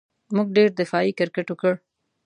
[0.35, 1.73] موږ ډېر دفاعي کرېکټ وکړ.